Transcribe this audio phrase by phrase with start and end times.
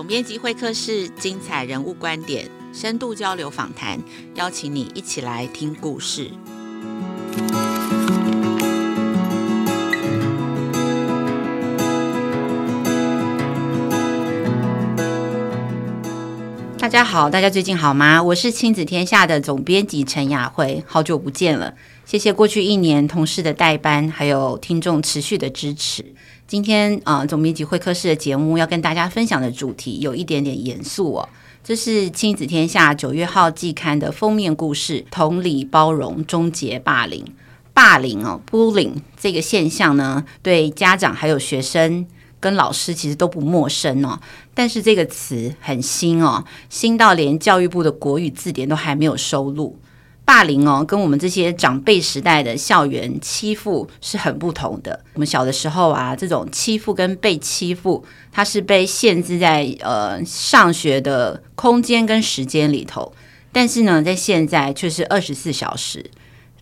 [0.00, 4.00] 总编辑会客室，精彩人物观点，深度交流访谈，
[4.34, 6.30] 邀请你一起来听故事。
[16.78, 18.22] 大家好，大家最近好吗？
[18.22, 21.74] 我是亲子天下的总编辑陈雅慧，好久不见了。
[22.06, 26.02] 谢谢过去一年同事的代班，还有听众持续的支持。
[26.50, 31.28] 今天啊、呃，总编辑会客室的节目要跟大家分享的主题有一点点严肃哦。
[31.62, 37.24] 这是亲子天下九月号季刊的封面故事：同理包容，终结霸凌。
[37.72, 42.04] 霸凌哦，bullying 这个现象呢，对家长还有学生
[42.40, 44.18] 跟老师其实都不陌生哦。
[44.52, 49.78] 但是这个词很新哦，新到连教育部的国语字典都还没有收录。
[50.30, 55.04] 霸凌哦，跟我们这些长辈时代的校园欺负是很不同的。
[55.14, 63.12] 我们小的时候啊，这种欺负跟被欺负，它是被限制在呃上学的空间跟时间里头。
[63.50, 66.08] 但是呢，在现在却是二十四小时。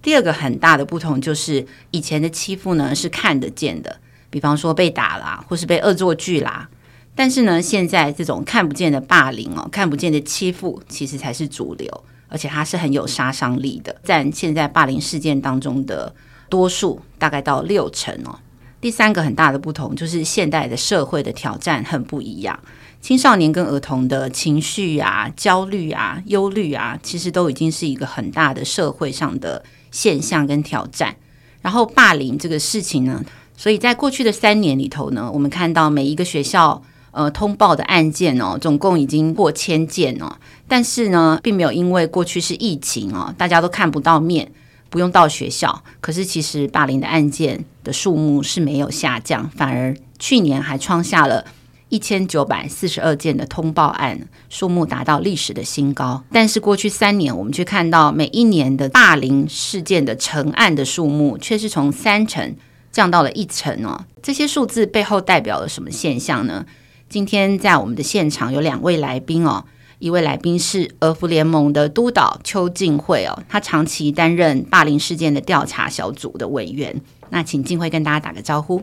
[0.00, 3.98] 第二个很大的不同就是，以前的欺负呢是看得见的，
[4.30, 6.70] 比方说被打啦，或是被恶作剧啦。
[7.14, 12.05] 但是呢，现在这种看不见的霸凌哦，看不见的欺负，其实才是主流。
[12.28, 16.14] 而且它是很有杀伤力的，占现在霸凌事件当中的
[16.48, 18.38] 多数，大概到六成哦。
[18.80, 22.58] 第三个很大的不同就是现代的社会的挑战很不一样，
[23.00, 31.16] 青少年跟儿童的情绪啊、焦虑啊、忧虑啊，其实都已经是一个很大的社会上的现象跟挑战。
[31.60, 33.24] 然后霸凌这个事情呢，
[33.56, 36.82] 所以在过去的三年里头呢，我们看到每一个学校。
[37.19, 40.36] 呃，通报的案件哦，总共已经过千件哦。
[40.69, 44.52] 但是呢，并没有因为过去是疫情哦，大家都看不到面，
[44.88, 45.83] 不用到学校。
[46.00, 51.44] 可是其实霸凌的案件的数目是没有下降，反而去年还创下了
[51.88, 56.22] 一千九百四十二件的通报案，数目达到历史的新高。
[56.30, 62.54] 但是过去三年，我们却看到每一年的霸凌事件的成案的数目却是从三成
[62.92, 64.04] 降到了一成哦。
[64.22, 66.65] 这些数字背后代表了什么现象呢？
[67.08, 69.64] 今天在我们的现场有两位来宾哦，
[69.98, 77.00] 一位来宾是儿福联盟的督导邱静慧哦，他长期担任霸凌事件的调查小组的委员。
[77.30, 78.82] 那请静慧跟大家打个招呼。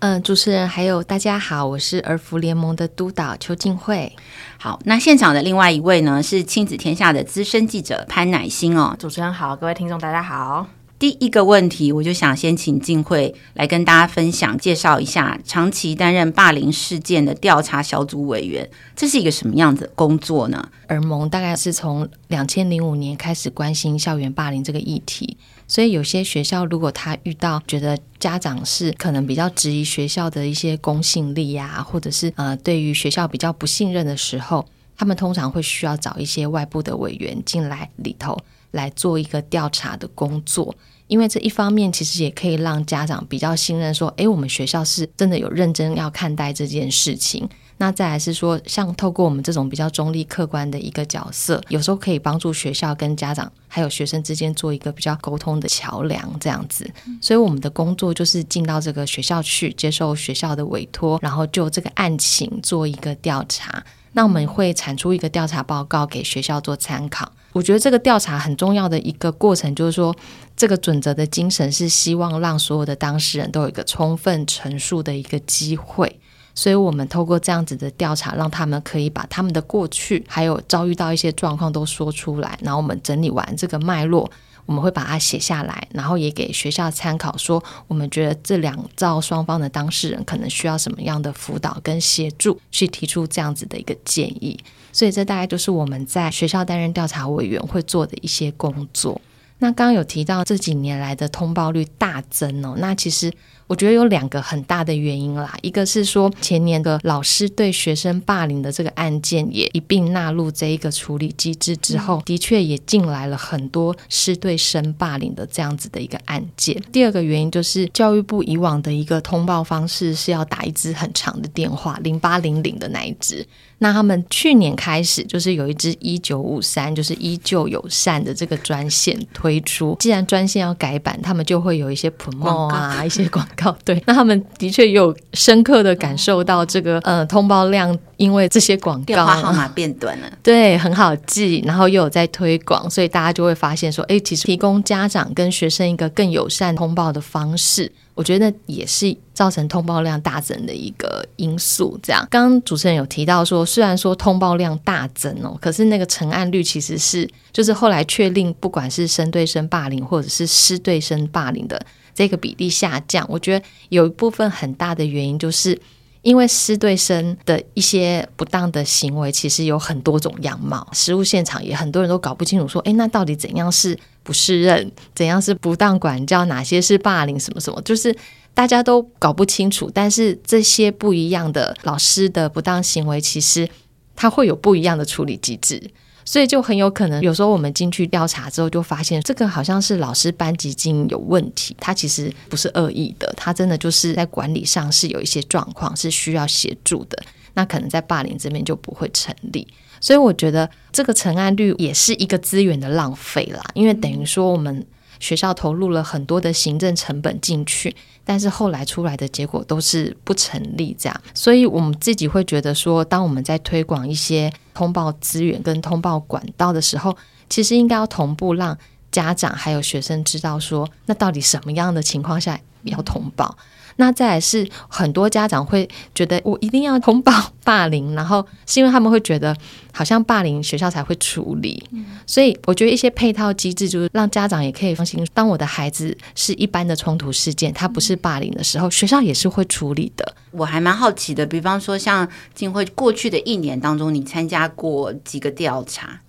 [0.00, 4.14] 嗯、呃，主持人还有大家好，我是儿福联盟的督导邱静慧。
[4.58, 8.94] 好，那现场的另外一位呢是亲子天下的资深记者潘乃馨哦。
[8.98, 10.66] 主持人好，各位听众大家好。
[11.02, 20.70] 第一个问题，我就想先请静慧来跟大家分享、介绍一下长期担任霸凌事件的调查小组委员，这是一个什么样子的工作呢？
[20.86, 25.36] 儿盟大概是从两千零五年开始关心校园霸凌这个议题，
[25.66, 34.64] 所以有些学校如果他遇到觉得家长是可能比较质疑学校的一些公信力呀、或者是呃对于学校比较不信任的时候，
[34.96, 38.38] 他们通常会需要找一些外部的委员进来里头
[38.70, 40.72] 来做一个调查的工作。
[41.12, 47.46] 因为这一方面其实也可以让家长比较信任，说，诶，我们学校是真的有认真要看待这件事情。
[47.76, 56.90] 那再来是说，像透过我们这种比较中立客观的一个角色，有时候可以帮助学校跟家长还有学生之间做一个比较沟通的桥梁，这样子。
[57.20, 63.84] 所以我们的工作就是进到这个学校去，接受学校的委托，然后就这个案情做一个调查。
[64.12, 67.30] 那我们会产出一个调查报告给学校做参考。
[67.52, 70.14] 我觉得这个调查很重要的一个过程，就是说，
[70.56, 76.18] 这个准则的精神是希望让所有的当事人都有一个充分陈述的一个机会。
[76.54, 82.58] 所以，我们透过这样子的调查，让他们可以把他们的过去还有遭遇到一些状况都说出来。
[82.62, 84.30] 然后，我们整理完这个脉络，
[84.66, 94.58] 我们会把它写下来，然后也给学校参考，说我们觉得这两造双方的当事人可能需要什么样的辅导跟协助，去提出这样子的一个建议。
[94.92, 99.20] 所以这大概就是我们在学校担任调查委员会做的一些工作。
[99.58, 103.32] 那刚刚有提到这几年来的通报率大增哦，那其实。
[103.68, 116.78] 我觉得有两个很大的原因啦，一个是说前年的老师对学生霸凌的这个案件也一并纳入这一个处理机制之后，的确也进来了很多师对生霸凌的这样子的一个案件。
[116.92, 123.46] 第二个原因就是教育部以往的一个通报方式是要打一支很长的电话，零八零零的那一支。
[123.82, 129.96] 那他们去年开始就是有一支一九五三，就是依旧友善的这个专线推出。
[129.98, 133.76] 既然专线要改版，他们就会有一些 promo 啊， 一些广告。
[133.84, 147.90] 对，那他们的确有深刻的感受到这个呃通报量，因为这些广告电话号码变短了， 对，很好记，然后又有在推广，所以大家就会发现说，哎，其实提供家长跟学生一个更友善通报的方式。
[148.14, 151.98] 我觉得也是造成通报量大增的一个因素。
[152.02, 161.80] 这样，刚刚主持人有提到说，虽然说通报量大增哦，可是那个成案率其实是，就是后来确定，不管是生对生霸凌或者是师对生霸凌的
[162.14, 165.78] 这个比例下降，我觉得有一部分很大的原因就是。
[166.22, 170.86] 因为师对生的一些不当的行为，其实有很多种样貌。
[170.92, 178.16] 实务现场也很多人都搞不清楚，说，哎，那到底怎样是不适任，怎样是不当管教，哪些是霸凌，什么什么，就是
[178.54, 179.90] 大家都搞不清楚。
[179.92, 183.68] 但是这些不一样的老师的不当行为，其实
[184.14, 185.90] 他会有不一样的处理机制。
[186.24, 197.22] 所以就很有可能，有时候我们进去调查之后，就发现这个好像是老师班级经营有问题，他其实不是恶意的，他真的就是在管理上是有一些状况，是需要协助的。
[197.54, 199.66] 那可能在霸凌这边就不会成立。
[200.00, 204.86] 所以我觉得这个成案率也是一个资源的浪费啦，因为等于说我们。
[205.22, 217.16] 学校投入了很多的行政成本进去，但是后来出来的结果都是不成立这样，所以我们自己会觉得说，当我们在推广一些通报资源跟通报管道的时候，
[217.48, 218.76] 其实应该要同步让
[219.12, 223.56] 家长还有学生知道说，那到底什么样的情况下要通报。
[223.96, 227.32] 那再来是很多家长会觉得我一定要通报
[227.64, 229.56] 霸凌，然后是因为他们会觉得
[229.92, 231.82] 好像霸凌学校才会处理，
[232.26, 240.34] 所以我觉得一些配套机制就是让家长也可以放心，当我的孩子是一般的冲突事件，他不是霸凌的时候，学校也是会处理的。
[240.52, 246.20] 我还蛮好奇的，比方说像静慧过去的一年当中，你参加过几个调查？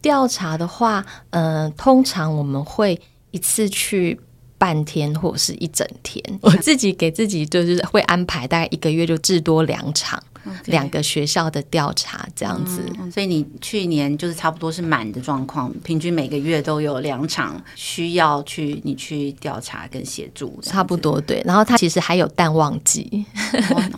[0.00, 3.00] 调查的话，嗯、呃，通常我们会
[3.30, 4.20] 一次去。
[4.62, 10.22] 半天或者是一整天，我自己给自己就是会安排大概一个月就至多两场。
[10.66, 21.42] 两个学校的调查这样子，嗯，所以你去年就是差不多是满的状况，平均每个月都有两场需要去你去调查跟协助，差不多对。
[21.44, 23.24] 然后他其实还有淡旺季，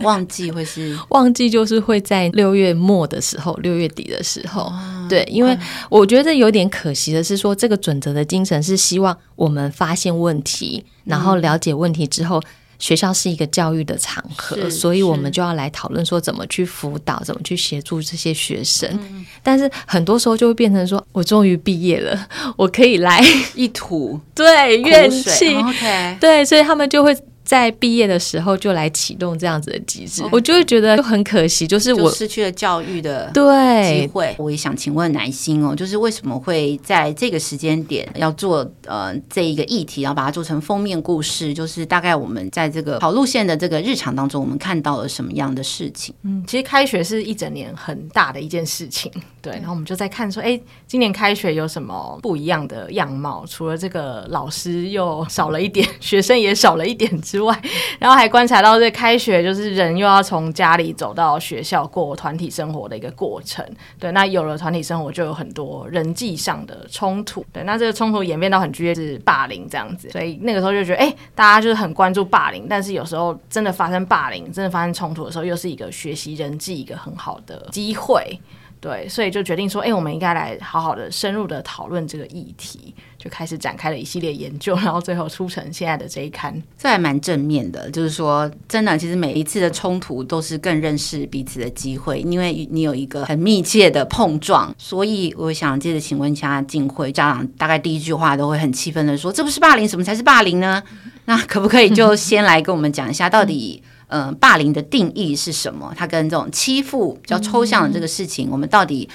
[0.01, 0.97] 旺季会是？
[1.09, 5.57] 旺季就是会在六月末的时候，六月底的时候，哦，对，因为
[5.89, 12.41] 我觉得有点可惜的是说，这个准则的精神是希望我们发现问题，然后了解问题之后。
[12.79, 18.89] 学校是一个教育的场合，所以我们就要来讨论说怎么去辅导，怎么去协助这些学生。
[18.93, 19.25] 嗯。
[19.41, 22.27] 但是很多时候就会变成说，我终于毕业了，
[22.57, 23.23] 我可以来
[23.53, 25.53] 一吐 对怨气。
[25.55, 27.15] 哦，OK，对，所以他们就会。
[27.45, 34.35] 在毕业的时候就来启动这样子的机制，我就会觉得就很可惜，就是我就失去了教育的对机会。
[34.39, 41.53] 我也想请问南星哦，就是为什么会在这个时间点要做呃这一个议题，然后把它做成封面故事？
[41.53, 46.15] 就是大概我们在这个跑路线的这个日常当中，我们看到了什么样的事情？
[46.23, 49.53] 嗯，其实开学是一整年很大的一件事情， 对。
[49.53, 53.45] 然后我们就在看说，哎，今年开学有什么不一样的样貌？
[53.47, 57.21] 除了这个老师又少了一点， 学生也少了一点。
[57.21, 57.53] 之之外，
[57.99, 63.65] 然后还观察到这开学就是人又要从家里走到学校过团体生活的一个过程。
[63.99, 67.45] 对，那有了团体生活，就有很多人际上的冲突。
[67.51, 70.09] 对，那这个冲突演变到很剧烈，是霸凌这样子。
[70.11, 78.39] 所以那个时候就觉得，哎，大家就是很关注霸凌，但是有时候真的发生霸凌，真的发生冲突的时候，又是一个学习人际一个很好的机会。
[78.85, 86.53] 对，所以就决定说，哎，我们应该来好好的、深入的讨论这个议题，就开始展开了一系列研究，然后最后出成现在的这一刊。
[86.77, 94.71] 这还蛮正面的，就是说，真的，其实每一次的冲突都是更认识彼此的机会，因为你有一个很密切的碰撞。
[94.77, 100.83] 所以，我想接着请问一下静慧，家长大概第一句话都会很气愤的说：“这不是霸凌，什么才是霸凌呢？”
[101.25, 103.81] 那可不可以就先来跟我们讲一下，到底？
[104.07, 105.93] 呃，霸凌的定义是什么？
[105.97, 109.09] 它跟这种欺负比较抽象的这个事情，我们到底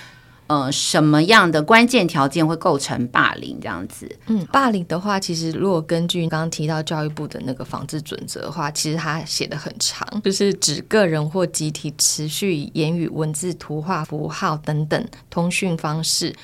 [0.49, 4.11] 呃什么样的关键条件会构成霸凌这样子？
[4.27, 16.35] 嗯，霸凌的话，其实如果根据刚刚提到教育部的那个防治准则的话，其实它写的很长，就是指个人或集体持续言语、文字、图画、符号等等通讯方式。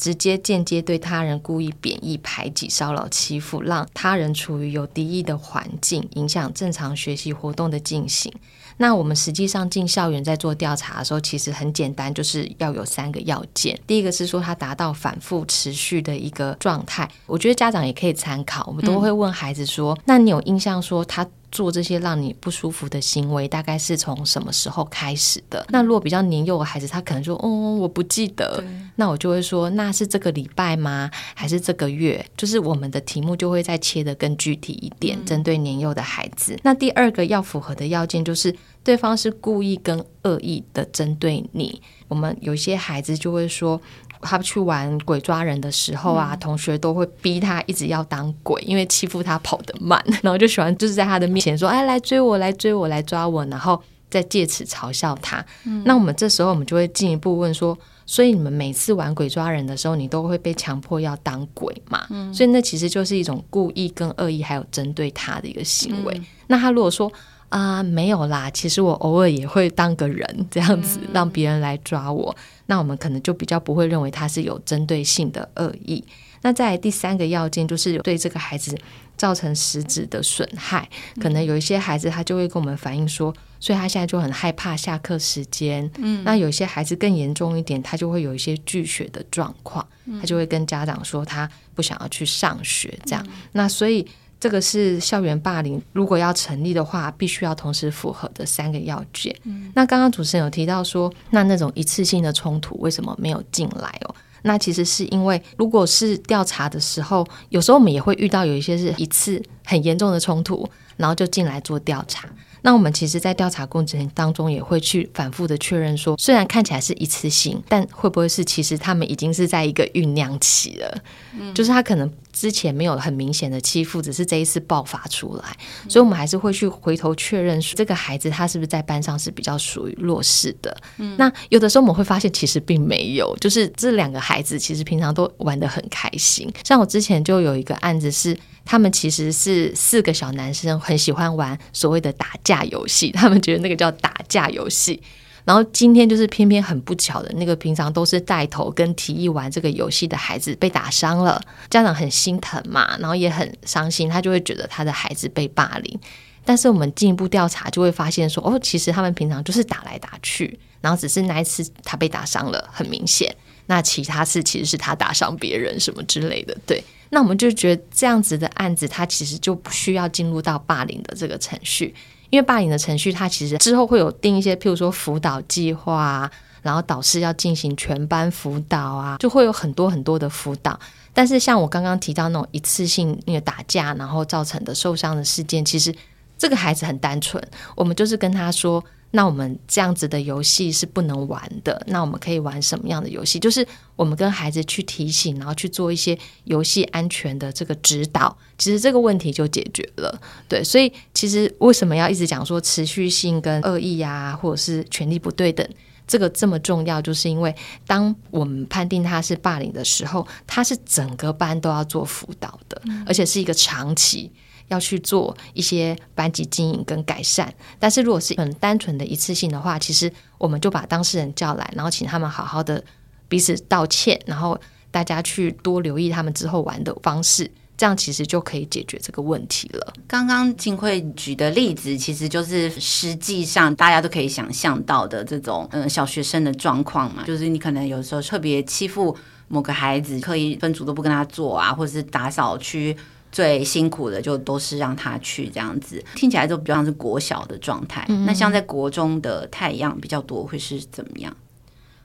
[0.00, 8.32] 直接、间接对他人故意贬义、排挤、骚扰、欺负，让他人处于有敌意的环境，影响正常学习活动的进行。
[8.78, 13.78] 那我们实际上进校园在做调查的时候，其实很简单，就是要有三个要件。
[13.86, 17.06] 第一个是说他达到反复持续的一个状态。
[17.26, 25.64] 我觉得家长也可以参考，我们都会问孩子说：“、那你有印象说他？”做这些让你不舒服的行为，大概是从什么时候开始的？
[25.70, 28.62] 那如果比较年幼的孩子，他可能说：“哦，我不记得。”
[28.96, 31.10] 那我就会说：“那是这个礼拜吗？
[31.34, 36.58] 还是这个月？”就是我们的题目就会再切得更具体一点，针对年幼的孩子。
[36.62, 38.54] 那第二个要符合的要件就是，
[38.84, 41.80] 对方是故意跟恶意的针对你。
[42.08, 43.80] 我们有些孩子就会说。
[44.20, 55.44] 他去玩鬼抓人的时候啊，嗯、同学都会逼他一直要当鬼，因为欺负他跑得慢， 然后就喜欢就是在他的面前说：“哎，来追我，来追我，来抓我。”然后再借此嘲笑他。
[55.64, 66.14] 嗯、那我们这时候我们就会进一步问说：“所以你们每次玩鬼抓人的时候，你都会被强迫要当鬼嘛？”嗯、所以那其实就是一种故意跟恶意还有针对他的一个行为。
[66.18, 67.10] 嗯、那他如果说，
[67.50, 68.48] 啊、呃，没有啦。
[68.50, 72.34] 其实我偶尔也会当个人这样子，让别人来抓我。
[72.38, 76.02] 嗯、那我们可能就比较不会认为他是有针对性的恶意。
[76.42, 78.74] 那再来第三个要件就是对这个孩子
[79.16, 80.88] 造成实质的损害。
[81.20, 85.90] 可能有一些孩子他就会跟我们反映说，所以他现在就很害怕下课时间。
[85.98, 89.86] 嗯，那有些孩子更严重一点，他就会有一些拒学的状况，
[90.20, 93.22] 他就会跟家长说他不想要去上学这样。
[93.28, 94.06] 嗯、那所以。
[94.40, 99.36] 这个是校园霸凌，如果要成立的话，必须要同时符合的三个要件。
[99.44, 104.14] 嗯、那刚刚主持人有提到说，那那种一次性的冲突为什么没有进来哦？
[104.42, 110.66] 那其实是因为，如果是调查的时候，有时候我们也会遇到有一些是一次很严重的冲突，
[110.96, 112.26] 然后就进来做调查。
[112.62, 121.02] 那我们其实，在调查过程当中，也会去反复的确认说，虽然看起来是一次性，但会不会是其实他们已经是在一个酝酿期了？
[121.38, 125.56] 嗯，就是他可能之前没有很明显的欺负，只是这一次爆发出来，
[125.88, 130.76] 所以我们还是会去回头确认说，这个孩子他是不是在班上是比较属于弱势的？
[130.98, 136.52] 嗯，那有的时候我们会发现，其实并没有，就是这两个孩子其实平常都玩的很开心。
[136.64, 138.36] 像我之前就有一个案子是。
[138.70, 143.10] 他们其实是四个小男生，很喜欢玩所谓的打架游戏。
[143.18, 145.02] 他们觉得那个叫打架游戏。
[145.44, 155.98] 然后今天就是偏偏很不巧的，那个平常都是带头跟提议玩这个游戏的孩子被打伤了，家长很心疼嘛，然后也很伤心，他就会觉得他的孩子被霸凌。
[156.44, 163.34] 但是我们进一步调查就会发现说，哦，其实他们平常就是打来打去，然后只是那一次他被打伤了，很明显。
[163.66, 166.80] 那其他次其实是他打伤别人什么之类的，对。
[167.10, 171.94] 那我们就觉得这样子的案子，它其实就不需要进入到霸凌的这个程序，
[172.30, 176.30] 因为霸凌的程序，它其实之后会有定一些，譬如说辅导计划啊，
[176.62, 180.78] 然后导师要进行全班辅导啊，就会有很多很多的辅导。
[181.12, 185.94] 但是像我刚刚提到那种一次性那个打架，然后造成的受伤的事件，其实
[186.38, 187.42] 这个孩子很单纯，
[187.74, 188.82] 我们就是跟他说。
[189.12, 191.82] 那我们这样子的游戏是不能玩的。
[191.88, 193.38] 那我们可以玩什么样的游戏？
[193.38, 198.36] 就是我们跟孩子去提醒，然后去做一些游戏安全的这个指导。
[198.56, 200.20] 其实这个问题就解决了。
[200.48, 205.66] 对，所以其实为什么要一直讲说持续性跟恶意啊，或者是权力不对等，
[206.06, 207.02] 这个这么重要？
[207.02, 207.54] 就是因为
[207.86, 214.30] 当我们判定他是霸凌的时候，他是整个班都要做辅导的，而且是一个长期。
[214.70, 222.82] 要去做一些班级经营跟改善，但是如果是很单纯的一次性的话，其实我们就把当事人叫来，然后请他们好好的
[223.28, 224.58] 彼此道歉，然后
[224.90, 229.92] 大家去多留意他们之后玩的方式，这样其实就可以解决这个问题了。
[230.06, 239.16] 刚刚金慧举的例子，其实就是实际上大家都可以想象到的这种嗯小学生的状况嘛，就是你可能有时候特别欺负
[239.48, 242.96] 某个孩子，刻意分组都不跟他做啊，或者是打扫区。
[243.32, 248.04] 最辛苦的就都是让他去这样子，听起来都比较像是国小的状态。
[248.08, 251.34] 嗯、那像在国中的太阳比较多，会是怎么样？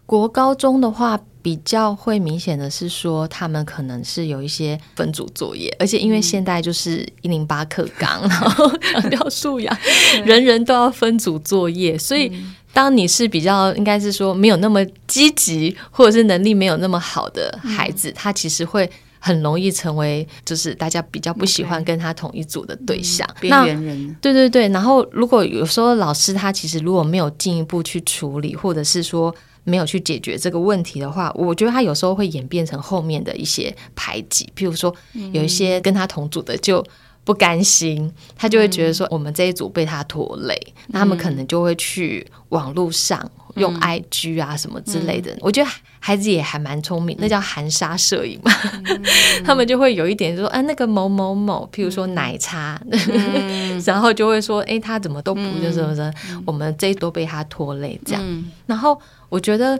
[0.05, 9.75] 国高中的话，比较会明显的是说，他们可能是有一些分组作业，而且因为现在就是一零八课纲，嗯、 然后强调素养，
[10.23, 12.31] 人人都要分组作业，所以
[12.71, 18.87] 当你是比较应该是说没有那么积极，或者是能力没有那么好的孩子，嗯、他其实会。
[19.25, 24.15] 很容易成为就是大家比较不喜欢跟他同一组的对象，边缘人。
[24.21, 34.95] 对对对，然后如果有时候老师他其实如果没有进一步去处理，或者是说没有去解决这个问题的话，我觉得他有时候会演变成后面的一些排挤，譬如说
[35.31, 36.85] 有一些跟他同组的就
[37.23, 40.55] 不甘心，他就会觉得说我们这一组被他拖累，
[40.89, 43.27] 那他们可能就会去网络上。
[43.55, 45.69] 用 IG 啊什么之类的，嗯、我觉得
[45.99, 48.51] 孩子也还蛮聪明，那叫含沙射影嘛。
[48.73, 49.03] 嗯、
[49.43, 56.01] 他们就会有一点说，啊，那个某某某，譬如说奶茶，嗯、 然后就会说，哎，他怎么都不就是不是？
[56.29, 58.21] 嗯、我们这一都被他拖累这样。
[58.25, 59.79] 嗯、然后我觉得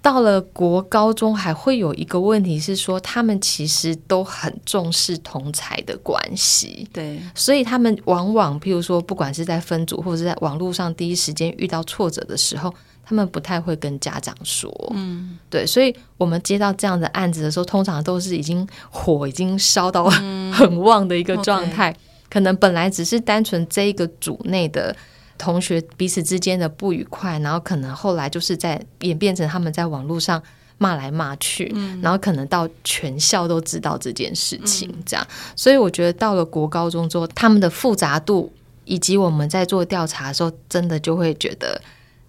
[0.00, 12.72] 到了国高中，还会有一个问题是说，他们其实都很重视同才的关系，对，所以他们往往譬如说，不管是在分组或者是在网络上第一时间遇到挫折的时候。
[13.08, 20.06] 他们不太会跟家长说，嗯，对，所以我们接到这样的案子的时候，通常都是已经火已经烧到
[20.52, 21.96] 很旺的一个状态，嗯 okay、
[22.28, 24.94] 可能本来只是单纯这一个组内的
[25.38, 30.42] 同学彼此之间的不愉快，然后可能后来就是在演变成他们在网络上
[30.78, 35.24] 骂来骂去，嗯、然后可能到全校都知道这件事情，这样。
[35.30, 38.52] 嗯、所以我觉得到了国高中之后，他们的复杂度
[38.84, 41.80] 以及我们在做调查的时候，真的就会觉得。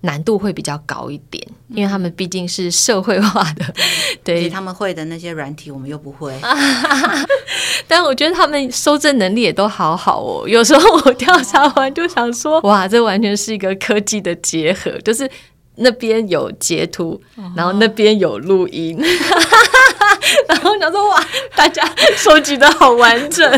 [0.07, 3.73] 难度会比较高一点，因为他们毕竟是社会化的，嗯、
[4.23, 6.33] 对他们会的那些软体，我们又不会。
[7.89, 10.47] 但我觉得他们收证能力也都好好哦。
[10.47, 15.29] 有时候我调查完就想说， 哇，这完全是一个科技的结合，就是
[15.75, 17.21] 那边有截图，
[17.55, 18.97] 然后那边有录音。
[20.47, 21.23] 然后想说哇，
[21.55, 21.83] 大家
[22.15, 23.49] 收集的好完整，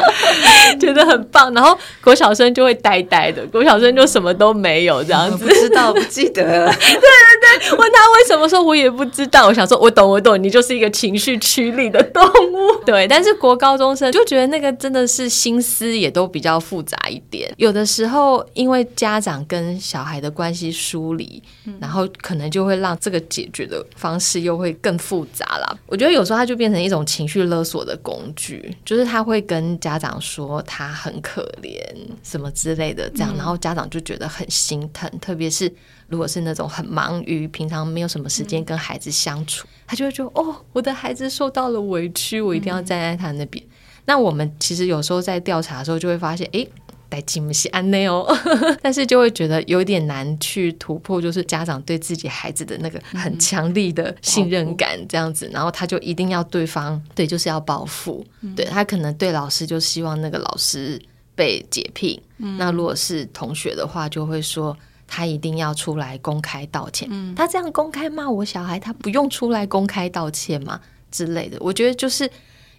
[0.78, 1.52] 觉得很棒。
[1.54, 6.42] 然后国小生就会呆呆的，国小生就什么都没有这样子，不知道不记得。
[6.68, 9.46] 对对对，问他为什么说，我也不知道。
[9.46, 12.84] 我想说，我懂我懂，你就是一个情绪驱力的动物。
[12.84, 17.52] 对，但是国高中生就觉得那个真的是心思也都比较复杂一点。
[17.56, 21.42] 有的时候因为家长跟小孩的关系疏离，
[21.80, 25.78] 然后可能就会让这个解决的方式又会更复杂了。
[25.86, 31.78] 我觉得有时候他就变成一种情绪勒索的工具，就是他会跟家长说他很可怜
[32.22, 35.10] 什么之类的，这样，然后家长就觉得很心疼。
[35.20, 35.72] 特别是
[36.08, 43.64] 如果是那种很忙于平常没有什么时间跟孩子相处，他就会觉得哦，我的孩子受到了委屈，我一定要站在他那边。
[44.04, 46.66] 那我们其实有时候在调查的时候就会发现，哎。
[47.08, 48.26] 带进不是安内哦，
[48.82, 58.24] 但是就会觉得有点难去突破，就是家长对自己孩子的那个很强力的信任感这样子，然后他就一定要对方对，就是要报复，
[58.54, 61.00] 对他可能对老师就希望那个老师
[61.34, 62.20] 被解聘，
[62.58, 70.80] 那如果是同学的话，就会说他一定要出来公开道歉，他这样公开骂我小孩，他不用出来公开道歉吗？
[71.10, 71.56] 之类的？
[71.60, 72.30] 我觉得就是。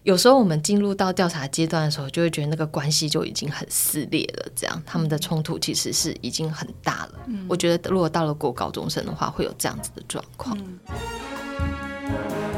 [0.03, 4.51] 有时候我们进入到调查阶段的时候，就会觉得那个关系就已经很撕裂了。
[4.55, 7.19] 这样，他们的冲突其实是已经很大了。
[7.27, 10.57] 嗯、我觉得如果到了过高中生的话，会有这样子的状况。
[10.57, 12.48] 嗯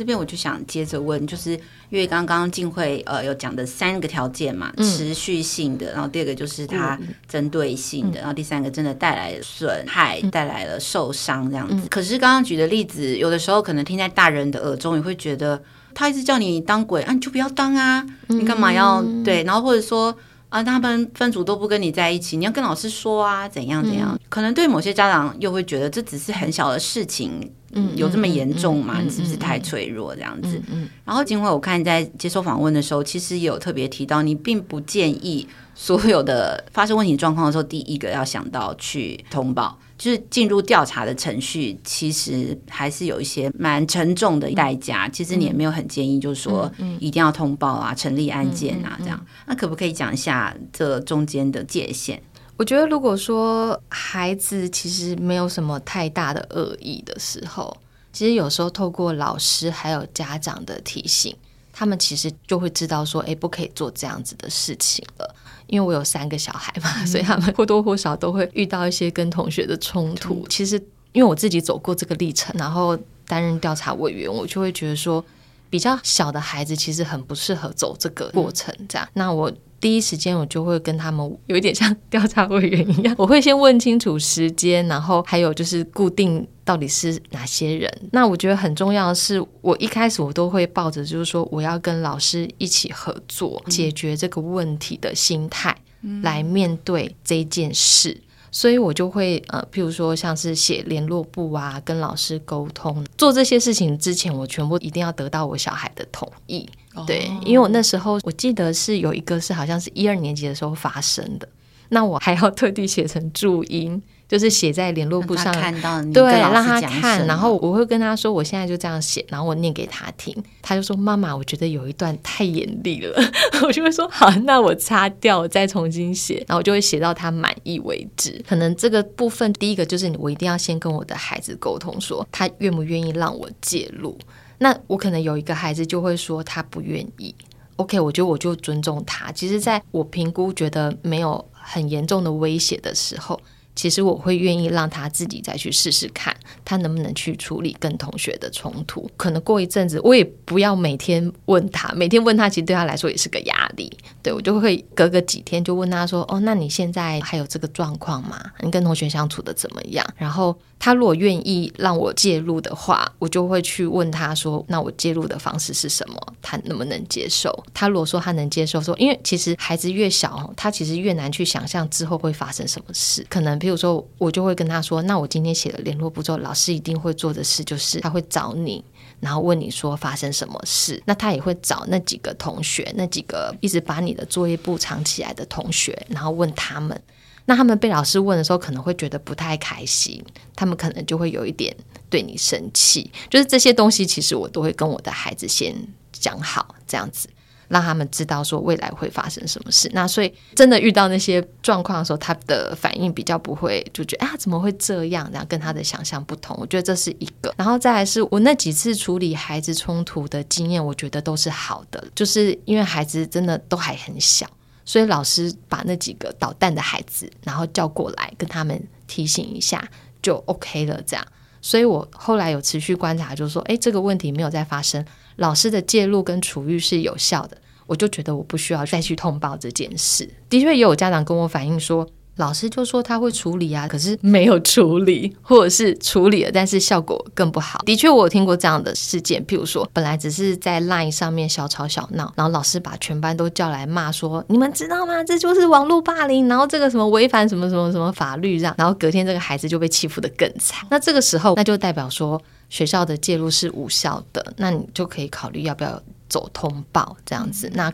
[0.00, 1.50] 这边我就想接着问，就是
[1.90, 11.74] 因为刚刚静慧呃有讲的三个条件嘛，嗯、持续性的，然后第二个就是它针对性的，嗯、然后第三个真的带来损害，嗯、带来了受伤这样子。
[11.74, 19.42] 嗯、可是刚刚举的例子，有的时候可能听在大人的耳中，也会觉得他一直叫你当鬼啊，你就不要当啊，你干嘛要、嗯、对？
[19.42, 20.16] 然后或者说。
[20.50, 24.10] 啊，他们分组都不跟你在一起，你要跟老师说啊，怎样怎样？
[24.12, 29.00] 嗯、可能对某些家长又会觉得这只是很小的事情，嗯，有这么严重吗？
[29.08, 30.58] 是不是太脆弱这样子？
[30.58, 30.62] 嗯。
[30.68, 39.78] 嗯嗯然后金辉，我看你在接受访问的时候，其实也有特别提到，你并不建议所有的发生问题状况的时候，第一个要想到去通报。
[40.00, 45.06] 就是进入调查的程序，其实还是有一些蛮沉重的代价。
[45.06, 49.26] 嗯、其实你也没有很建议，就是说一定要通报啊，嗯、成立案件啊，这样。
[49.46, 52.18] 那可不可以讲一下这中间的界限？
[52.56, 57.76] 我觉得，如果说孩子其实没有什么太大的恶意的时候，
[58.10, 61.36] 其实有时候透过老师还有家长的提醒，
[61.74, 65.34] 他们其实就会知道说，哎，不可以做这样子的事情了。
[65.70, 70.44] 因为我有三个小孩嘛，所以他们或多或少都会遇到一些跟同学的冲突。
[70.48, 70.76] 其实，
[71.12, 75.24] 因为我自己走过这个历程，然后担任调查委员，我就会觉得说，
[75.70, 78.74] 比较小的孩子其实很不适合走这个过程。
[78.86, 79.50] 这样，那我。
[79.80, 87.90] 第一时间我就会跟他们有一点像调查委员一样， 我会先问清楚时间，然后还有就是固定到底是哪些人。
[88.12, 95.74] 那我觉得很重要的是，我一开始我都会抱着就是说我要跟老师一起合作解决这个问题的心态
[96.22, 98.20] 来面对这件事。
[98.50, 106.68] 所以我就会呃，譬如说像是写联络簿啊，跟老师沟通，做这些事情之前，我全部一定要得到我小孩的同意。
[107.06, 111.48] 对，因为我那时候我记得是有一个是好像是一二年级的时候发生的，
[111.88, 114.02] 那我还要特地写成注音。
[114.30, 123.20] 就是写在联络簿上，看到对，让他看，然后我会跟他说，我现在就这样写，然后我念给他听，他就说：“妈妈，我觉得有一段太严厉了。
[123.66, 128.40] ”我就会说：“好，那我擦掉，我再重新写。”然后我就会写到他满意为止。
[128.48, 134.16] 可能这个部分，第一个就是我一定要先跟我的孩子沟通说，说他愿不愿意让我介入。
[134.58, 137.34] 那我可能有一个孩子就会说他不愿意。
[137.76, 139.32] OK，我觉得我就尊重他。
[139.32, 143.40] 其实，在我评估觉得没有很严重的威胁的时候。
[143.80, 149.10] 其实我会愿意让他自己再去试试看，他能不能去处理跟同学的冲突。
[149.16, 153.90] 可能过一阵子，我也不要每天问他，每天问他，其实对他来说也是个压力。
[154.22, 158.38] 对，我就会隔个几天就问他说：“哦，那你现在还有这个状况吗？
[158.60, 160.54] 你跟同学相处的怎么样？”然后。
[160.82, 166.16] 他如果愿意让我介入的话，我就会去问他说：“那我介入的方式是什么？
[166.40, 173.22] 他能不能接受？”他如果说他能接受，说因为其实孩子越小，他其实越难去想象之后会发生什么事。
[173.28, 178.84] 可能譬如有时候，我就会跟他说：“那我今天写了联络簿之后，老师一定会做的事就是他会找你，
[179.20, 181.02] 然后问你说发生什么事。
[181.06, 187.00] 那他也会找那几个同学，那几个一直把你的作业簿藏起来的同学，然后问他们。
[187.46, 190.22] 那他们被老师问的时候，可能会觉得不太开心，
[190.54, 191.74] 他们可能就会有一点
[192.08, 193.10] 对你生气。
[193.30, 195.74] 就是这些东西，其实我都会跟我的孩子先
[196.12, 197.28] 讲好，这样子。”
[197.70, 206.56] 让他们知道说未来会发生什么事，那所以真的遇到那些状况的时候，他的反应比较不会就觉得啊怎么会这样，然后跟他的想象不同。
[206.60, 214.44] 我觉得这是一个，然后再来是我那几次处理孩子冲突的经验，我觉得都是好的，就是因为孩子真的都还很小，
[214.84, 219.88] 所以老师把那几个捣蛋的孩子然后叫过来跟他们提醒一下
[220.20, 221.24] 就 OK 了，这样。
[221.62, 225.04] 所以我后来有持续观察，就是说，诶，这个问题没有再发生。
[225.40, 230.28] 老师的介入跟处遇是有效的，我就觉得我不需要再去通报这件事。
[230.48, 232.06] 的确，也有家长跟我反映说。
[232.36, 237.82] 老师就说他会处理啊，可是没有处理， 或者是处理了，但是效果更不好。
[237.84, 245.22] 的确，我有听过这样的事件，譬如说，本来只是在 LINE 上面小吵小闹，然后老师把全班都叫来骂说：“你们知道吗？
[245.22, 250.86] 这就是网络霸凌，然后这个什么违反什么什么什么法律这样。”然后隔天这个孩子就被欺负得更惨。
[250.90, 257.70] 那这个时候，那就代表说学校的介入是无效的，那你就可以考虑要不要走通报这样子。
[257.74, 257.92] 那。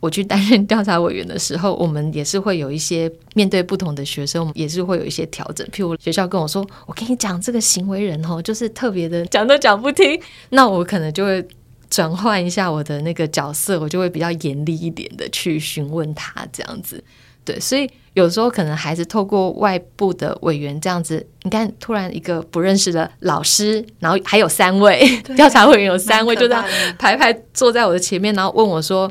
[0.00, 5.66] 我去担任调查委员的时候，我们也是会有一些面对不同的学生，我们也是会有一些调整。
[5.72, 10.16] 譬如学校跟我说：“我跟你讲，这个行为人哦，就是特别的讲都讲不听。”
[10.50, 11.44] 那我可能就会
[11.90, 17.02] 转换一下我的那个角色，我就会比较严厉一点的去询问他这样子。
[17.44, 26.64] 对，所以有时候可能孩子透过外部的委员这样子，你看突然一个不认识的老师，然后还有三位 调查委员，有三位就这样
[26.98, 29.10] 排排坐在我的前面，然后问我说。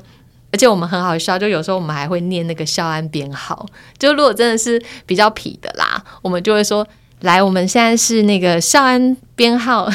[0.50, 3.66] 而且我们很好笑，就有时候我们还会念那个校安编号。
[3.98, 6.88] 就如果真的是比较痞的啦，我们就会说
[7.20, 9.90] ：“来，我们现在是那个校安编号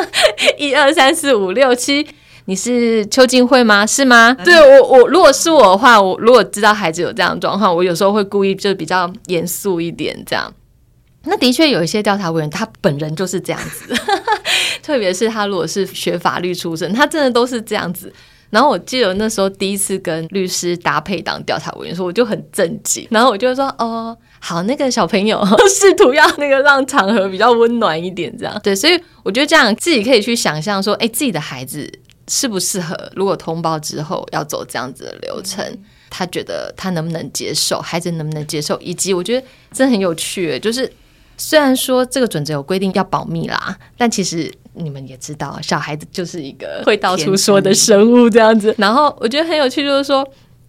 [0.56, 2.08] 一二三四五六七，
[2.48, 3.86] 你是邱静慧吗？
[3.86, 10.50] 是吗？”对我，我如果是我的话，我如果知道孩子有这样的状况，我有时候会故意就比较严肃一点这样。
[11.24, 13.94] 那的确有一些调查委员，他本人就是这样子，
[14.82, 18.10] 特别是他如果是学法律出身，他真的都是这样子。
[18.48, 23.06] 然后我记得那时候第一次跟律师搭配当调查委员，说我就很震惊。
[23.10, 28.74] 然后我就说：“哦，好，那个小朋友 试图要那个让场合比较温暖一点，这样对。
[28.74, 31.86] 所以我觉得这样自己可以去想象说，哎，自己的孩子
[32.28, 32.96] 适不适合？
[33.16, 35.64] 如果通报之后要走这样子的流程，
[36.10, 37.80] 他觉得他能不能接受？
[37.80, 38.78] 孩子能不能接受？
[38.80, 40.92] 以及我觉得真的很有趣，就是
[41.36, 44.52] 虽然说这个准则有规定要保密啦，但其实。
[44.80, 48.72] 你们也知道，小孩子就是一个会到处说的生物这样子。
[48.78, 50.24] 然后我觉得很有趣，就是说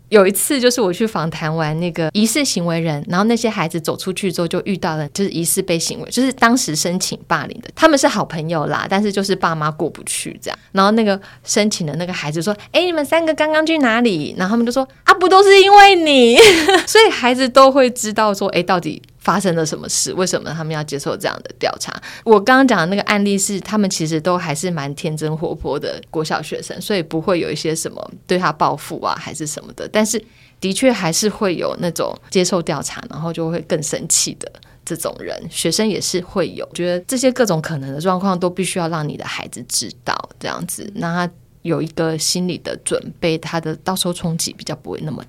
[0.10, 10.60] 有一次，就是我去访谈完那个疑似行为人，然后那些孩子走出去之后，就遇到了就是疑似被行为，就是当时申请霸凌的，他们是好朋友啦，但是就是爸妈过不去这样。
[10.72, 16.38] 然后那个申请的那个孩子说：“哎，你们三个刚刚去哪里？”然后他们就说：“啊，不都是因为你。
[16.88, 20.12] ”所以孩子都会知道说：“哎，到底。”发生了什么事？
[20.13, 21.94] 为什么他们要接受这样的调查？
[22.24, 29.88] 我刚刚讲的那个案例是，他们其实都还是蛮天真活泼的国小学生，所以不会有一些什么对他报复啊，还是什么的。
[29.88, 30.20] 但是
[30.60, 34.52] 的确还是会有那种接受调查，然后就会更生气的
[34.84, 36.68] 这种人，学生也是会有。
[36.74, 45.24] 觉得这些各种可能的状况都必须要让你的孩子知道，这样子，那他有一个心理的准备，他的到时候冲击比较不会那么。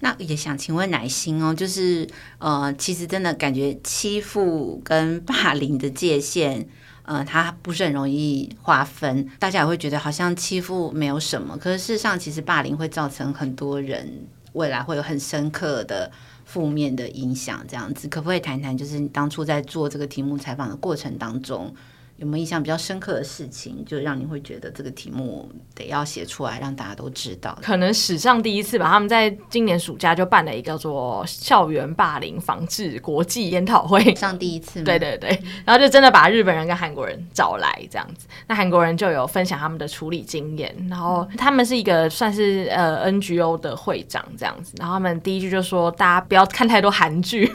[0.00, 2.06] 那也想请问乃馨哦，就是
[2.38, 6.66] 呃，其实真的感觉欺负跟霸凌的界限，
[7.02, 9.28] 呃，它不是很容易划分。
[9.38, 16.10] 大家也会觉得好像欺负没有什么，可是事实上，其实霸凌会造成很多人未来会有很深刻的
[16.44, 17.64] 负面的影响。
[17.68, 18.76] 这样子，可不可以谈谈？
[18.76, 21.74] 就是你当初在做这个题目采访的过程当中，
[22.16, 27.58] 有没有印象比较深刻的事情，就让你会觉得这个题目得要写出来，让大家都知道？
[27.60, 28.88] 可能史上第一次吧。
[28.88, 34.84] 他们在今年暑假就办了一个叫做“校园霸凌防治国际研讨会”，上第一次吗？
[34.84, 38.28] 对对对，然后就真的把日本人跟韩国人找来这样子。
[38.46, 44.72] 那韩国人就有分享他们的处理经验，然后他们是一个算是呃 NGO 的会长这样子。
[44.78, 47.50] 然后他们第一句就说：“大家不要看太多韩剧。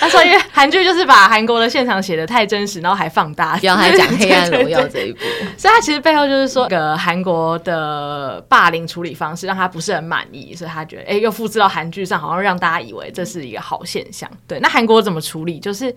[0.00, 5.18] 他说：“因为韩剧就是把韩国的现场写的太真实。”然后还放大，然后还讲《黑暗荣耀》这一部，
[5.58, 14.30] 所以他其实背后就是说，个韩国的霸凌处理方式让他不是很满意，所以他觉得，哎，又复制到韩剧上，好像让大家以为这是一个好现象。
[14.46, 15.58] 对，那韩国怎么处理？
[15.58, 15.92] 就是。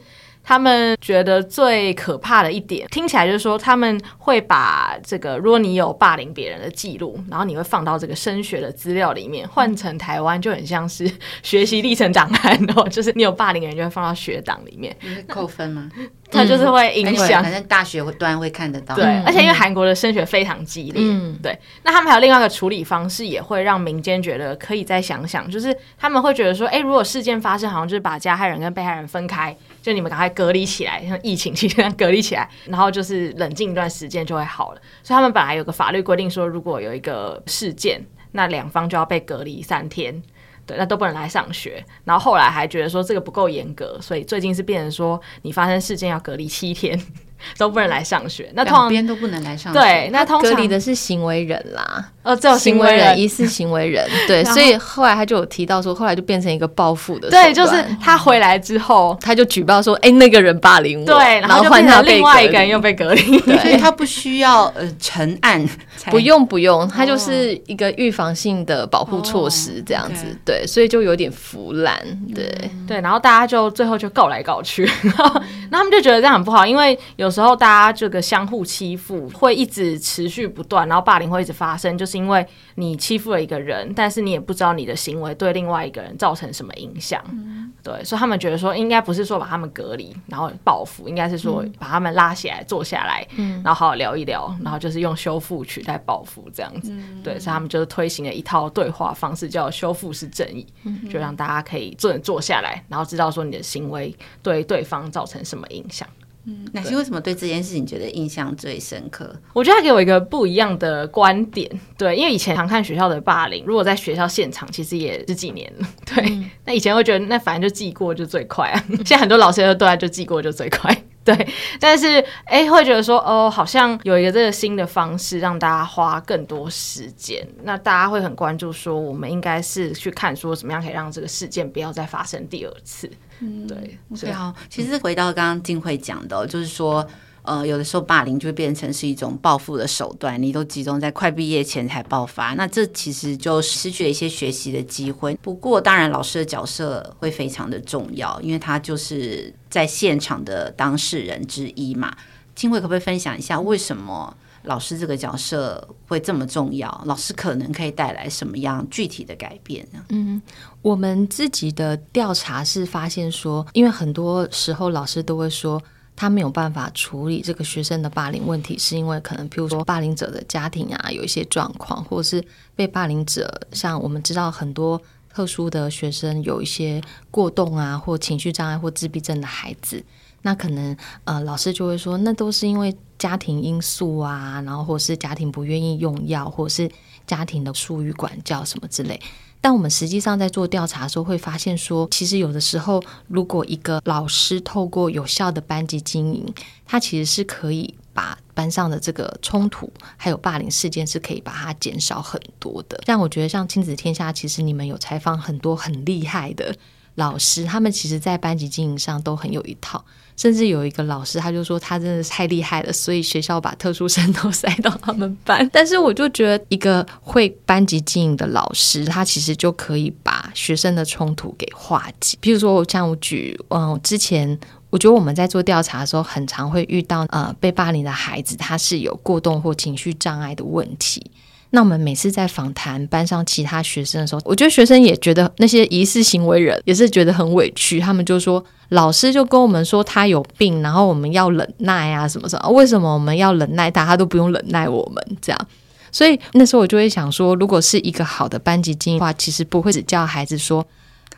[0.50, 11.08] 他们觉得最可怕的一点，听起来就是说他们会把这个，如果你有霸凌别人的记录，然后你会放到这个升学的资料里面，换成台湾就很像是
[11.44, 15.88] 学习历程档案哦，就是你有霸凌的人就会放到学档里面， 你会扣分吗？
[16.32, 18.96] 它就是会影响，反正大学端会看得到。
[18.96, 21.56] 对，而且因为韩国的升学非常激烈，嗯，对。
[21.84, 34.82] 那他们还有另外一个处理方式，也会让民间觉得可以再想想，就是他们会觉得说，哎，如果事件发生，好像就是把加害人跟被害人分开，就你们赶快隔离起来，像疫情期间隔离起来，然后就是冷静一段时间就会好了。
[35.04, 40.22] 所以他们本来有个法律规定说，如果有一个事件，那两方就要被隔离三天。
[40.66, 47.00] 对，那都不能来上学，然后后来还觉得说这个不够严格，所以最近是变成说你发生事件要隔离七天。
[47.58, 49.80] 都不能来上学，那通常两边都不能来上学。
[49.80, 65.68] 对，那通常隔离的是行为人啦，呃，这种行为人疑似行为人，对，所以后来他就有提到说，后来就变成一个报复的，对，就是他回来之后，他就举报说，哎，那个人霸凌我，对，然后换他另外一个人又被隔离，所以他不需要呃成案，
[66.12, 72.00] 不用不用，他就是一个预防性的保护措施这样子，对，所以就有点腐烂，
[72.36, 72.52] 对
[72.88, 76.98] 对，然后大家就最后就告来告去，然后他们就觉得这样很不好，因为。
[77.16, 87.24] 有时候大家这个相互欺负会一直持续不断，然后霸凌会一直发生，就是因为你欺负了一个人，但是你也不知道你的行为对另外一个人造成什么影响。
[87.32, 96.92] 嗯、对，所以他们觉得说，应该不是说把他们隔离然后报复，应该是说把他们拉起来坐下来，嗯、然后好好聊一聊，然后就是用修复取代报复这样子。
[96.92, 106.08] 嗯、对，所以他们就是推行了一套对话方式，叫修复式正义，嗯、就让大家可以坐坐下来，然后知道说你的行为对对方造成什么影响。
[106.50, 109.32] 嗯，乃馨为什么对这件事情觉得印象最深刻？
[109.54, 111.70] 我觉得他给我一个不一样的观点。
[111.96, 115.88] 对，因为以前常看学校的霸凌，如果在学校现场，其实也十几年了。
[116.06, 118.84] 对，嗯、那以前会觉得那反正就记过就最快啊。
[118.90, 120.96] 现在很多老师都对啊，就记过就最快。
[121.26, 121.48] 对，
[121.80, 127.46] 但是哎、欸，会觉得说哦，好像有一个这个新的方式，让大家花更多时间。
[127.64, 133.10] 那大家会很关注说，我们应该是去看说，怎么样可以让这个事件不要再发生第二次。
[133.40, 134.56] 嗯，对，对啊。
[134.70, 137.06] 其实回到刚刚静慧讲的，就是说。
[137.42, 145.34] 呃，有的时候霸凌就变成是一种报复的手段，你都集中在快毕业前才爆发，那这其实就失去了一些学习的机会。
[145.42, 152.14] 不过，当然老师的角色会非常的重要，因为他就是在现场的当事人之一嘛。
[152.54, 157.02] 金慧可不可以分享一下，为什么老师这个角色会这么重要？
[157.06, 160.04] 老师可能可以带来什么样具体的改变呢？
[160.10, 160.42] 嗯，
[160.82, 165.82] 我们自己的调查是发现说，因为很多时候老师都会说。
[166.20, 172.44] 他没有办法处理这个学生的霸凌问题，是因为可能，譬如说霸凌者的家庭啊有一些状况，或者是
[172.76, 175.02] 被霸凌者，像我们知道很多
[175.34, 177.02] 特殊的学生有一些
[177.32, 180.04] 过动啊，或情绪障碍或自闭症的孩子，
[180.42, 186.92] 那可能呃老师就会说，那都是因为家庭因素啊，然后或是家庭不愿意用药，或是
[187.26, 189.18] 家庭的疏于管教什么之类。
[189.62, 196.46] 但我们实际上在做调查的时候，会发现说，其实有的时候，如果一个老师透过有效的班级经营，
[196.86, 203.02] 他其实是可以把班上的这个冲突还有霸凌事件是可以把它减少很多的。
[203.06, 206.74] 像我觉得，像亲子天下，其实你们有采访很多很厉害的
[207.20, 210.04] 老师，他们其实在班级经营上都很有一套。
[210.36, 215.68] 甚至有一个老师，他就说他真的是太厉害了，所以学校把特殊生都塞到他们班。
[215.74, 222.38] 但是我就觉得，一个会班级经营的老师，他其实就可以把学生的冲突给化解。
[222.40, 224.58] 比如说，我像我举，嗯，之前
[224.90, 231.30] 我觉得我们在做调查的时候，很常会遇到呃被霸凌的孩子，他是有过动或情绪障碍的问题。
[231.72, 238.00] 那我们每次在访谈班上其他学生的时候，我觉得学生也觉得那些疑似行为人也是觉得很委屈。
[238.00, 242.70] 他们就说，老师就跟我们说他有病，然后我们要忍耐啊什么什么。
[242.70, 245.68] 为什么我们要忍耐他，他都不用忍耐我们这样？
[246.12, 250.84] 所以那时候我就会想说，如果是一个好的班级经营的话，其实不会只叫孩子说，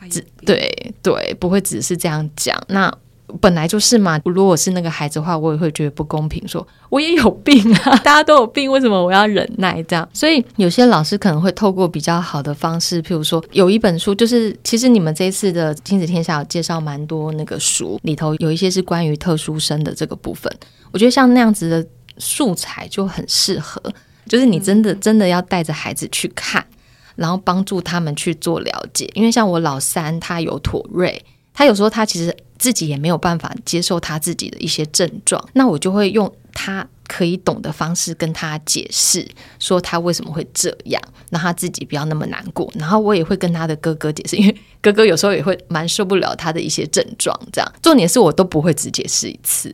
[0.09, 2.57] 只对对，不会只是这样讲。
[2.67, 2.93] 那。
[3.39, 10.07] 本来就是嘛，如果是那个孩子的话，我也会觉得不公平说，说我也有病啊， 大家都有病，为什么我要忍耐这样？
[10.13, 20.51] 所以有些老师可能会透过比较好的方式，譬如说有一本书，就是其实你们这一次的亲子天下有介绍蛮多那个书，里头有一些是关于特殊生的这个部分，
[20.91, 23.81] 我觉得像那样子的素材就很适合，
[24.27, 26.63] 就是你真的真的要带着孩子去看，
[27.15, 32.35] 然后帮助他们去做了解，因为像我老三他有妥瑞，他有时候他其实。
[32.61, 42.71] 自己也没有办法接受他自己的一些症状，那我就会用他可以懂的方式跟他解释，说他为什么会这样，让他自己不要那么难过。
[42.75, 47.35] 然后我也会跟他的哥哥解释，因为哥哥有时候也会蛮受不了他的一些症状。
[47.51, 49.73] 这样，重点是我都不会只解释一次，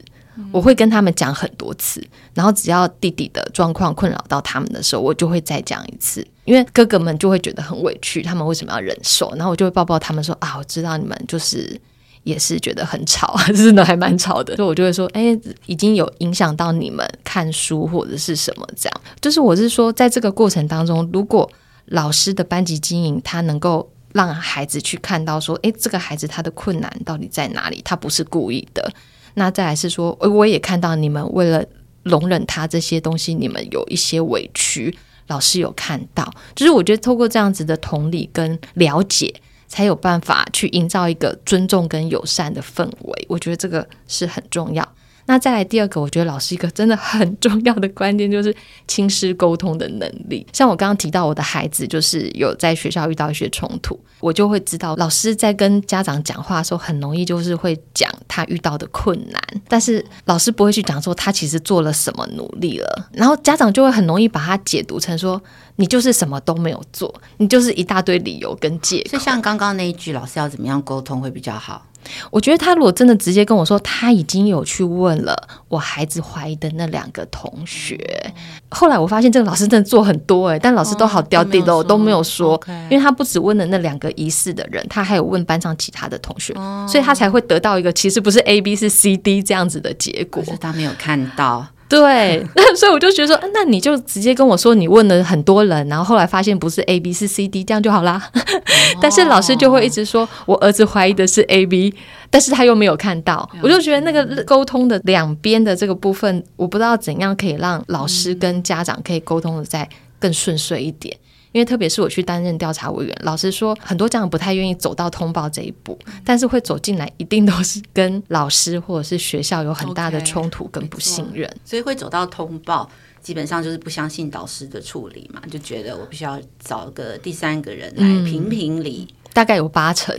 [0.52, 2.06] 我会跟他们讲很多次。
[2.34, 9.34] 然后只要弟弟的状况困扰到他们的时候，我就会再讲一次，因为哥哥们就会觉得很委屈，他们为什么要忍受？
[9.36, 11.80] 然后我就会抱抱他们说啊，我知道你们就是。
[12.24, 15.28] 也是觉得很吵， 真的还蛮吵的，所以我就会说，哎、
[15.66, 19.02] 已经有影响到你们看书或者是什么这样。
[19.22, 21.50] 就是我是说，在这个过程当中，如果
[21.86, 27.82] 老师的班级经营，他能够让孩子去看到说，哎、欸，这个孩子他的困难到底在哪里？
[27.86, 28.92] 他不是故意的。
[29.38, 31.64] 那再来是说，我也看到你们为了
[32.04, 34.98] 容忍他这些东西，你们有一些委屈，
[35.28, 36.32] 老师有看到。
[36.56, 39.34] 就是我觉得透过这样子的同理跟了解。
[39.70, 44.82] 才有办法去营造一个尊重跟友善的氛围，我觉得这个是很重要。
[45.28, 48.56] 那再来第二个，我觉得老师一个真的很重要的关键就是
[48.88, 50.48] 亲师沟通的能力。
[50.52, 65.40] 像我刚刚提到，我的孩子就是有在学校遇到一些冲突，我就会知道老师在跟家长讲话的时候，很容易就是会讲他遇到的困难，但是老师不会去讲说他其实做了什么努力了，然后家长就会很容易把他解读成说。
[65.80, 69.12] 你就是什么都没有做，你就是一大堆理由跟借口。
[69.12, 71.86] 就像刚刚那一句，老师要怎么样沟通会比较好？
[72.32, 75.36] 我觉得他如果真的直接跟我说，他已经有去问了
[75.68, 77.96] 我孩子怀疑的那两个同学。
[78.26, 90.44] 嗯、后来我发现这个老师真的做很多哎、欸，但老师都好刁地的，我、哦、都没有说，因为他不只问了那两个疑似的人，他还有问班上其他的同学，哦、所以他才会得到一个其实不是 A B 是 C D 这样子的结果。
[90.44, 91.66] 是他没有看到。
[91.90, 98.30] 对，那所以我就觉得说，那你就直接跟我说，你问了很多人，然后后来发现不是 A B 是 C D，这样就好啦。
[99.02, 101.94] 但是老师就会一直说，我儿子怀疑的是 A B，
[102.30, 109.88] 但是他又没有看到，我就觉得那个沟通的两边的这个部分，我不知道怎样可以让老师跟家长可以沟通的再
[110.20, 111.16] 更顺遂一点。
[111.52, 122.90] 因为特别是我去担任调查委员，老实说，很多家长不太愿意走到通报这一步，但是会走进来，一定都是跟老师或者是学校有很大的冲突跟不信任，所以会走到通报，
[123.22, 129.08] 基本上就是不相信导师的处理嘛，就觉得我必须要找个第三个人来评评理。
[129.38, 130.18] 嗯大概有八成，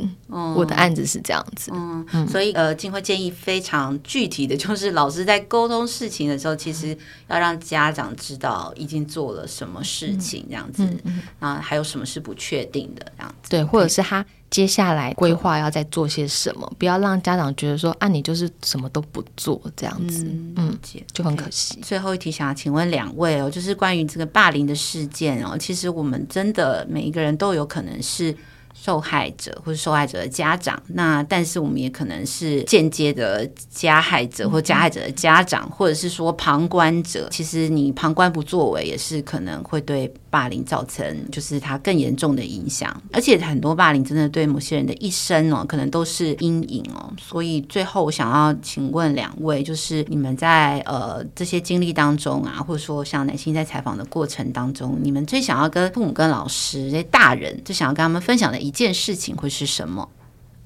[0.54, 10.86] 我的案子是这样子，嗯，嗯，所以呃，静慧建议非常具体的就是，老师在沟通事情的时候，其实要让家长知道已经做了什么事情，这样子，
[11.40, 20.78] 啊，还有什么是不确定的，这样子，对，或者是他接下来规划要再做些什么，不要让家长觉得说啊，你就是什么都不做这样子，嗯，
[21.12, 21.80] 就很可惜。
[21.82, 28.32] 最后一题，想要请问两位哦，就是关于这个霸凌的事件哦，其实我们真的每一个人都有可能是。
[28.88, 37.28] 受害者或是受害者的家长，那但是我们也可能是间接的加害者或加害者的家长，或者是说旁观者。
[37.30, 42.88] 其实你旁观不作为，也是可能会对霸凌造成就是他更严重的影响。
[43.12, 47.12] 而且很多霸凌真的对某些人的一生哦，可能都是阴影哦。
[47.20, 60.08] 所以最后我想要请问两位，就是你们在呃这些经历当中啊，或者说像乃馨在采访的过程当中，你们最想要跟父母、跟老师这些大人，最想要跟他们分享的一件事情会是什么？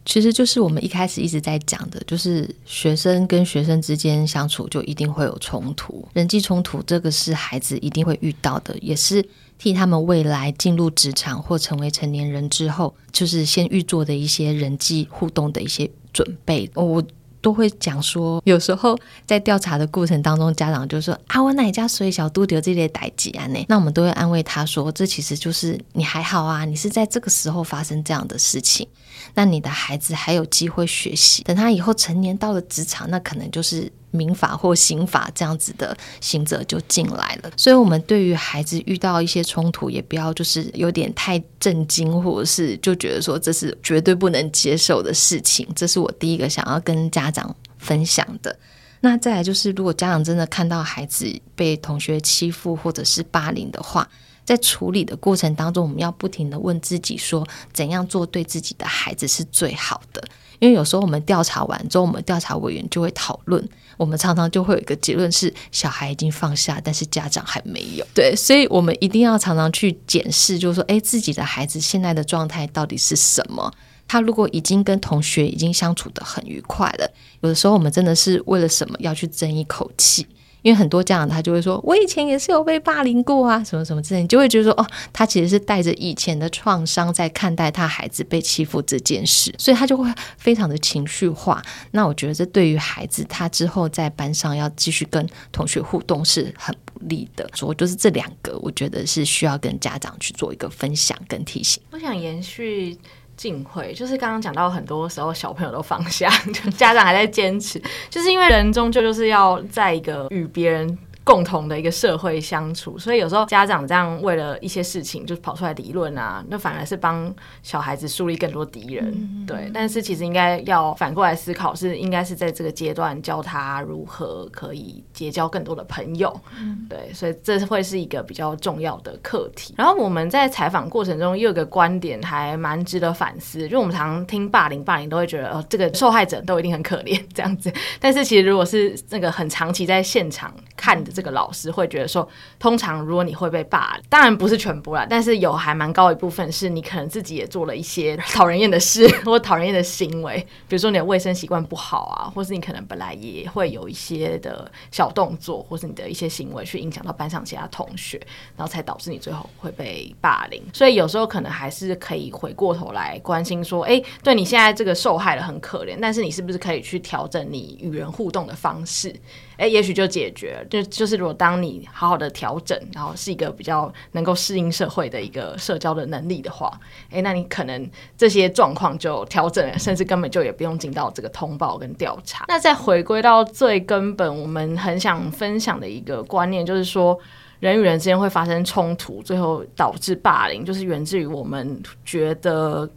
[0.04, 9.24] 其实就是我们一开始一直在讲的，就是学生跟学生之间相处就一定会有冲突，人际冲突这个是孩子一定会遇到的，也是
[9.58, 16.68] 替他们未来进入职场或成为成年人之后，就是先预做的一些人际互动的一些准备。
[16.74, 17.00] 我
[17.42, 23.46] 都会讲说，有时候在调查的过程当中，家长就说啊，我哪家所以小都丢这些代志啊？
[23.68, 28.86] 那我们都会安慰他说，这其实就是你还好啊，你是在这个时候发生这样的事情，
[29.34, 37.50] 那你的孩子还有机会学习，等他以后成年到了职场，那可能就是民法或刑法这样子的刑责就进来了。
[37.56, 45.66] 所以，我们对于孩子遇到一些冲突，也不要就是有点太震惊，或者是就觉得说这是绝对不能接受的事情。
[45.74, 48.56] 这是我第一个想要跟家长分享的。
[49.00, 54.08] 那再来就是，如果家长真的看到孩子被同学欺负或者是霸凌的话，
[54.44, 60.22] 在处理的过程当中，我们要不停地问自己说，怎样做对自己的孩子是最好的。
[60.60, 68.06] 因为有时候我们调查完之后，我们调查委员就会讨论，我们常常就会有一个结论是，小孩已经放下，但是家长还没有。
[68.14, 73.72] 对，所以我们一定要常常去检视，就是说，哎，自己的孩子现在的状态到底是什么？
[74.08, 80.26] 他如果已经跟同学已经相处得很愉快了，有的时候我们真的是为了什么要去争一口气？
[80.62, 91.62] 因为很多家长他就会说，我以前也是有被霸凌过啊，什么什么之类，你就会觉得说，哦，他其实是带着以前的创伤在看待他孩子被欺负这件事，所以他就会非常的情绪化。
[91.90, 97.48] 那我觉得这对于孩子他之后在班上要继续跟同学互动是很不利的。
[97.54, 101.82] 所以就是这两个，我觉得是需要跟家长去做一个分享跟提醒。
[101.90, 102.96] 我想延续。
[103.42, 110.96] 进会就是刚刚讲到，很多时候小朋友都放下，就家长还在坚持，就是因为人终究就是要在一个与别人。
[111.24, 119.08] 共同的一个社会相处，所以有时候家长这样为了一些事情就跑出来理论啊，那反而是帮小孩子树立更多敌人。
[119.14, 126.34] 嗯、对，但是其实应该要反过来思考，是应该是在这个阶段教他如何可以结交更多的朋友。
[126.58, 129.74] 嗯、对，所以这会是一个比较重要的课题。
[129.78, 137.72] 然后我们在采访过程中又有个观点还蛮值得反思，就我们常听霸凌，霸凌都会觉得哦，这个受害者都一定很可怜这样子。
[138.00, 141.11] 但是其实如果是那个很长期在现场看的。
[141.12, 142.26] 这个老师会觉得说，
[142.58, 150.36] 通常如果你会被霸凌，当然不是全部啦，但是有还蛮高一部分是你可能自己也做了一些 讨人厌的事或讨人厌的行为，
[150.68, 158.20] 比如说你的卫生习惯不好啊，或是你可能本来也会有一些的小动作，或是你的一些行为去影响到班上其他同学，
[158.56, 160.62] 然后才导致你最后会被霸凌。
[160.72, 169.14] 所以有时候可能还是可以回过头来关心说，哎，对你现在这个受害的很可怜，但是你是不是可以去调整你与人互动的方式？
[169.56, 176.72] 哎，也许就解决了，就就是如果当你好好的调整，然后是一个比较能够适应社会的一个社交的能力的话，
[177.10, 182.44] 哎，那你可能这些状况就调整了，甚至根本就也不用进到这个通报跟调查。
[182.48, 187.18] 那再回归到最根本，我们很想分享的一个观念，就是说
[187.60, 192.88] 人与人之间会发生冲突，最后导致霸凌，就是源自于我们觉得。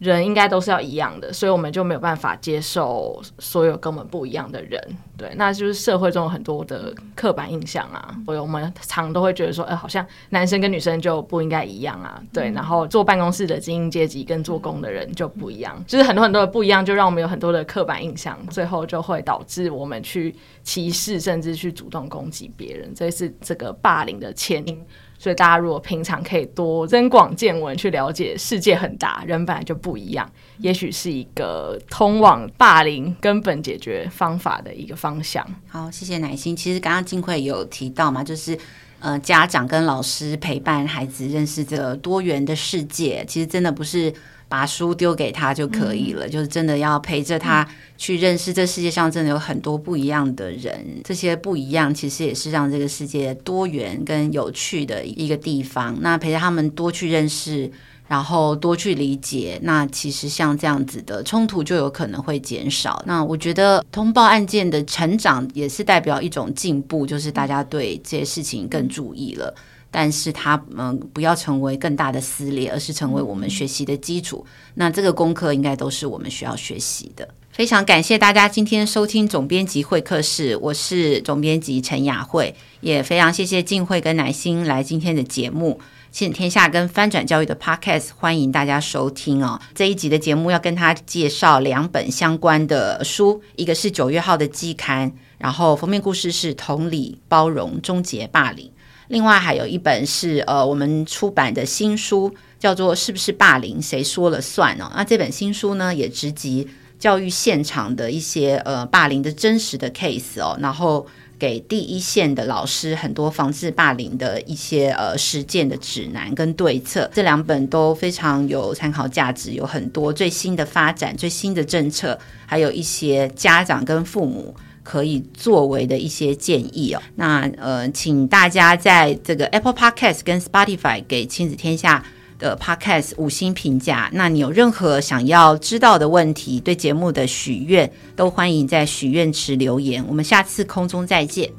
[0.00, 4.82] 人应该都是要一样的，所以我们就没有办法接受所有跟我们不一样的人。
[5.14, 12.18] 对，那就是社会中有很多的刻板印象啊，所以我们常都会觉得说，哎、呃，好像男生跟女生就不应该一样啊。
[12.32, 24.82] 对，然后坐办公室的精英阶级跟做工的人就不一样，就是很多很多的不一样，就让我们有很多的刻板印象，最后就会导致我们去歧视，甚至去主动攻击别人，这是这个霸凌的前因。
[25.20, 30.26] 所以大家如果平常可以多增广见闻，去了解世界很大，人本来就不一样，
[30.60, 35.46] 也许是一个通往霸凌根本解决方法的一个方向。
[35.68, 36.56] 好，谢谢乃心。
[36.56, 38.58] 其实刚刚金慧有提到嘛，就是
[39.00, 44.10] 呃，家长跟老师陪伴孩子认识这个多元的世界，其实真的不是。
[44.50, 55.96] 把书丢给他就可以了，嗯、就是真的要陪着他去认识这世界上真的有很多不一样的人，嗯、这些不一样其实也是让这个世界多元跟有趣的一个地方。
[56.00, 57.70] 那陪着他们多去认识，
[58.08, 63.00] 然后多去理解，那其实像这样子的冲突就有可能会减少。
[63.06, 69.54] 那我觉得通报案件的成长也是代表一种进步，就是大家对这些事情更注意了。
[69.90, 74.44] 但是它嗯，不要成为更大的撕裂，而是成为我们学习的基础。
[74.74, 77.28] 那这个功课应该都是我们需要学习的。
[77.50, 85.78] 非常感谢大家今天收听总编辑会客室，我是总编辑陈雅慧，也非常谢谢静慧跟乃心来今天的节目
[86.12, 89.60] 《亲子天下》跟翻转教育的 Podcast，欢迎大家收听哦。
[89.74, 98.70] 这一集的节目要跟他介绍两本相关的书，一个是九月号的季刊，然后封面故事是“同理包容，终结霸凌”。
[99.10, 104.90] 另外还有一本是呃我们出版的新书，叫做《是不是霸凌谁说了算》哦。
[104.94, 111.04] 那这本新书呢，也直击教育现场的一些呃霸凌的真实的 case 哦，然后
[111.40, 117.10] 给第一线的老师很多防治霸凌的一些呃实践的指南跟对策。
[117.12, 124.54] 这两本都非常有参考价值，有很多最新的发展、最新的政策，还有一些家长跟父母。
[124.82, 132.04] 可以作为的一些建议哦，那呃，请大家在这个 Apple Podcast 跟 Spotify 给亲子天下
[132.38, 134.10] 的 Podcast 五星评价。
[134.12, 140.04] 那你有任何想要知道的问题，对节目的许愿，都欢迎在许愿池留言。
[140.08, 141.50] 我们下次空中再见。